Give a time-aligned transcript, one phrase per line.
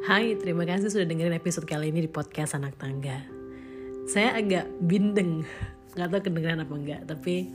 [0.00, 3.20] Hai, terima kasih sudah dengerin episode kali ini di podcast Anak Tangga.
[4.08, 5.44] Saya agak bindeng,
[5.92, 7.52] nggak tahu kedengeran apa enggak, tapi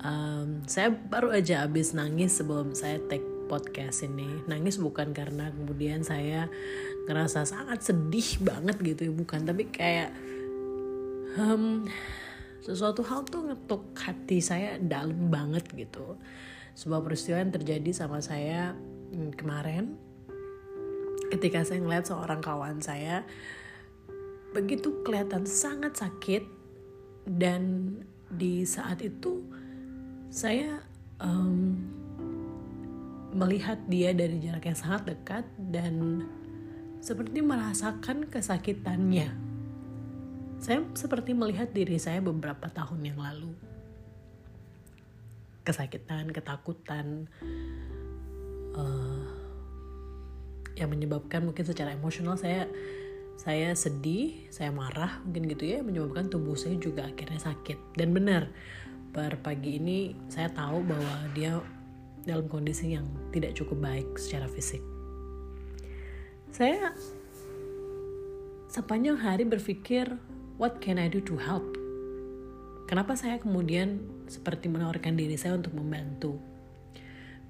[0.00, 4.24] um, saya baru aja abis nangis sebelum saya take podcast ini.
[4.48, 6.48] Nangis bukan karena kemudian saya
[7.04, 10.08] ngerasa sangat sedih banget gitu, bukan, tapi kayak
[11.36, 11.84] um,
[12.64, 16.16] sesuatu hal tuh ngetuk hati saya dalam banget gitu.
[16.72, 18.72] Sebuah peristiwa yang terjadi sama saya
[19.12, 20.07] hmm, kemarin
[21.28, 23.24] ketika saya ngeliat seorang kawan saya
[24.56, 26.44] begitu kelihatan sangat sakit
[27.28, 27.92] dan
[28.32, 29.44] di saat itu
[30.32, 30.80] saya
[31.20, 31.76] um,
[33.36, 36.24] melihat dia dari jarak yang sangat dekat dan
[36.98, 39.28] seperti merasakan kesakitannya.
[40.58, 43.54] Saya seperti melihat diri saya beberapa tahun yang lalu.
[45.62, 47.28] Kesakitan, ketakutan,
[48.74, 49.37] uh,
[50.78, 52.70] yang menyebabkan mungkin secara emosional saya
[53.38, 57.94] saya sedih, saya marah mungkin gitu ya, menyebabkan tubuh saya juga akhirnya sakit.
[57.94, 58.50] Dan benar,
[59.14, 61.62] per pagi ini saya tahu bahwa dia
[62.26, 64.82] dalam kondisi yang tidak cukup baik secara fisik.
[66.50, 66.90] Saya
[68.68, 70.18] sepanjang hari berpikir,
[70.58, 71.64] what can I do to help?
[72.90, 76.42] Kenapa saya kemudian seperti menawarkan diri saya untuk membantu?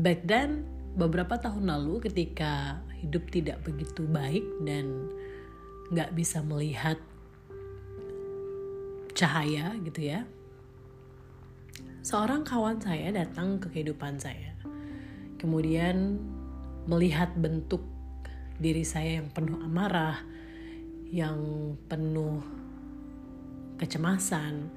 [0.00, 5.10] Back then, beberapa tahun lalu ketika hidup tidak begitu baik dan
[5.90, 6.96] nggak bisa melihat
[9.14, 10.26] cahaya gitu ya
[12.04, 14.52] seorang kawan saya datang ke kehidupan saya.
[15.40, 16.20] Kemudian
[16.84, 17.80] melihat bentuk
[18.60, 20.20] diri saya yang penuh amarah
[21.08, 21.40] yang
[21.88, 22.44] penuh
[23.80, 24.68] kecemasan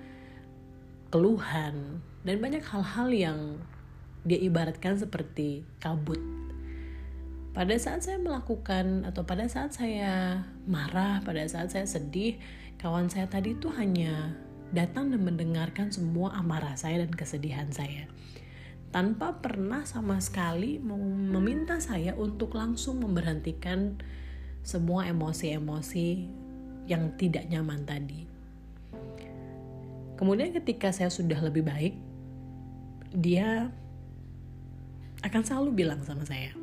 [1.12, 3.40] keluhan dan banyak hal-hal yang
[4.28, 6.20] dia ibaratkan seperti kabut.
[7.56, 12.38] Pada saat saya melakukan atau pada saat saya marah, pada saat saya sedih,
[12.78, 14.38] kawan saya tadi itu hanya
[14.76, 18.06] datang dan mendengarkan semua amarah saya dan kesedihan saya.
[18.94, 23.98] Tanpa pernah sama sekali meminta saya untuk langsung memberhentikan
[24.62, 26.28] semua emosi-emosi
[26.86, 28.28] yang tidak nyaman tadi.
[30.18, 31.96] Kemudian ketika saya sudah lebih baik,
[33.14, 33.70] dia
[35.26, 36.54] akan selalu bilang sama saya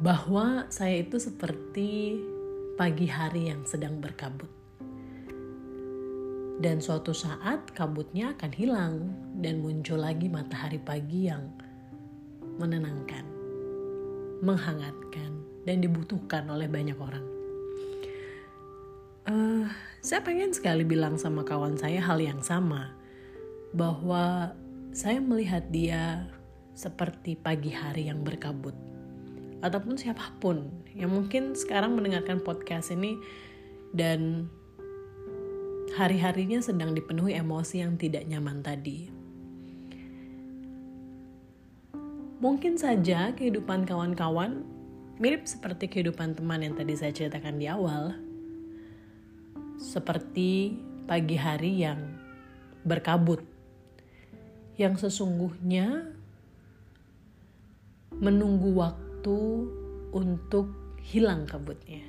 [0.00, 2.16] bahwa saya itu seperti
[2.80, 4.48] pagi hari yang sedang berkabut.
[6.60, 8.94] Dan suatu saat kabutnya akan hilang
[9.40, 11.52] dan muncul lagi matahari pagi yang
[12.60, 13.24] menenangkan,
[14.44, 15.32] menghangatkan,
[15.64, 17.24] dan dibutuhkan oleh banyak orang.
[19.28, 19.68] Uh,
[20.00, 22.92] saya pengen sekali bilang sama kawan saya hal yang sama,
[23.72, 24.52] bahwa
[24.90, 26.26] saya melihat dia
[26.74, 28.74] seperti pagi hari yang berkabut.
[29.62, 30.66] Ataupun siapa pun
[30.98, 33.14] yang mungkin sekarang mendengarkan podcast ini
[33.94, 34.50] dan
[35.94, 39.06] hari-harinya sedang dipenuhi emosi yang tidak nyaman tadi.
[42.40, 44.64] Mungkin saja kehidupan kawan-kawan
[45.20, 48.16] mirip seperti kehidupan teman yang tadi saya ceritakan di awal.
[49.76, 50.74] Seperti
[51.04, 52.00] pagi hari yang
[52.80, 53.49] berkabut
[54.80, 56.08] yang sesungguhnya
[58.16, 59.38] menunggu waktu
[60.08, 62.00] untuk hilang kabutnya.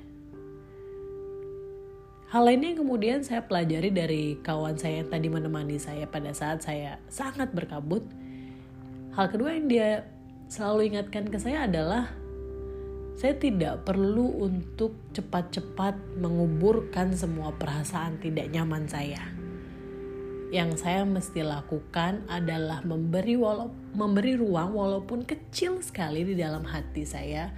[2.32, 6.64] Hal lainnya yang kemudian saya pelajari dari kawan saya yang tadi menemani saya pada saat
[6.64, 8.08] saya sangat berkabut.
[9.12, 10.08] Hal kedua yang dia
[10.48, 12.08] selalu ingatkan ke saya adalah
[13.20, 19.41] saya tidak perlu untuk cepat-cepat menguburkan semua perasaan tidak nyaman saya
[20.52, 27.08] yang saya mesti lakukan adalah memberi walau, memberi ruang walaupun kecil sekali di dalam hati
[27.08, 27.48] saya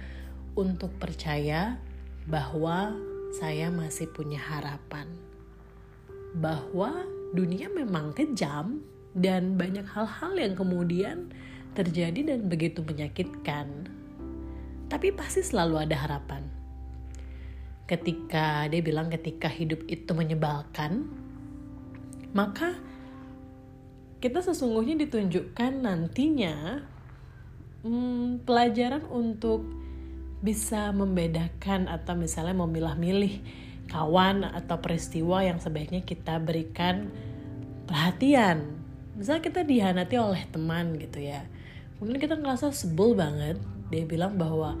[0.55, 1.75] untuk percaya
[2.23, 2.95] bahwa
[3.35, 5.11] saya masih punya harapan.
[6.39, 7.03] Bahwa
[7.35, 8.79] dunia memang kejam
[9.11, 11.35] dan banyak hal-hal yang kemudian
[11.75, 13.91] terjadi dan begitu menyakitkan.
[14.87, 16.47] Tapi pasti selalu ada harapan.
[17.91, 21.24] Ketika dia bilang ketika hidup itu menyebalkan,
[22.35, 22.75] maka
[24.19, 26.83] kita sesungguhnya ditunjukkan nantinya
[27.87, 29.63] hmm, pelajaran untuk
[30.43, 33.39] bisa membedakan atau misalnya memilah-milih
[33.87, 37.07] kawan atau peristiwa yang sebaiknya kita berikan
[37.87, 38.67] perhatian.
[39.15, 41.47] Misalnya kita dihanati oleh teman gitu ya.
[42.03, 43.57] Mungkin kita ngerasa sebel banget.
[43.87, 44.75] Dia bilang bahwa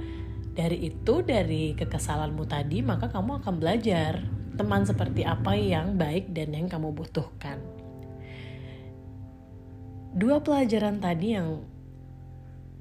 [0.51, 6.55] dari itu, dari kekesalanmu tadi, maka kamu akan belajar teman seperti apa yang baik dan
[6.55, 7.61] yang kamu butuhkan.
[10.15, 11.59] Dua pelajaran tadi yang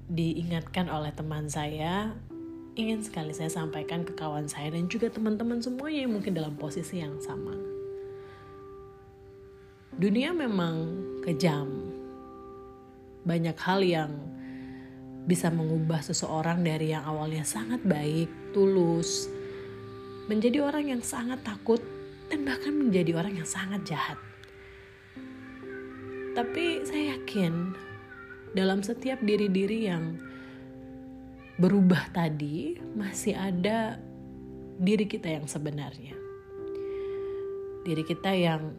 [0.06, 2.14] diingatkan oleh teman saya
[2.74, 6.98] ingin sekali saya sampaikan ke kawan saya dan juga teman-teman semuanya yang mungkin dalam posisi
[6.98, 7.54] yang sama.
[9.94, 10.90] Dunia memang
[11.22, 11.70] kejam.
[13.22, 14.10] Banyak hal yang
[15.24, 19.30] bisa mengubah seseorang dari yang awalnya sangat baik, tulus,
[20.24, 21.80] menjadi orang yang sangat takut
[22.32, 24.16] dan bahkan menjadi orang yang sangat jahat.
[26.34, 27.76] Tapi saya yakin
[28.56, 30.18] dalam setiap diri-diri yang
[31.60, 34.00] berubah tadi masih ada
[34.80, 36.16] diri kita yang sebenarnya.
[37.84, 38.74] Diri kita yang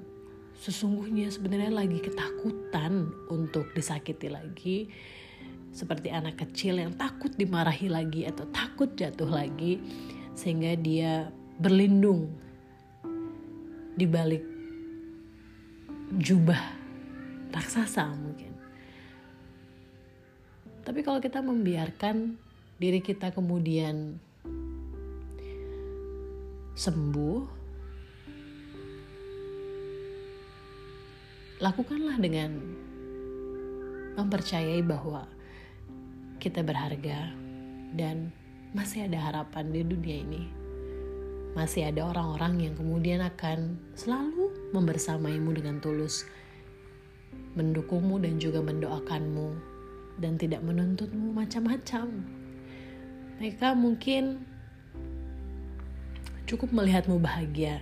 [0.59, 4.89] sesungguhnya sebenarnya lagi ketakutan untuk disakiti lagi.
[5.75, 9.79] Seperti anak kecil yang takut dimarahi lagi atau takut jatuh lagi
[10.35, 12.27] sehingga dia berlindung
[13.95, 14.43] di balik
[16.19, 16.59] jubah
[17.55, 18.51] raksasa mungkin.
[20.85, 22.35] Tapi kalau kita membiarkan
[22.77, 24.19] diri kita kemudian
[26.75, 27.41] sembuh,
[31.63, 32.51] lakukanlah dengan
[34.19, 35.23] mempercayai bahwa
[36.37, 37.31] kita berharga
[37.95, 38.29] dan
[38.75, 40.43] masih ada harapan di dunia ini.
[41.55, 46.27] Masih ada orang-orang yang kemudian akan selalu membersamaimu dengan tulus,
[47.55, 49.55] mendukungmu dan juga mendoakanmu
[50.19, 52.11] dan tidak menuntutmu macam-macam.
[53.39, 54.43] Mereka mungkin
[56.43, 57.79] cukup melihatmu bahagia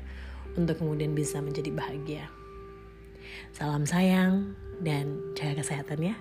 [0.53, 2.29] untuk kemudian bisa menjadi bahagia.
[3.57, 4.53] Salam sayang
[4.85, 6.15] dan jaga kesehatan ya.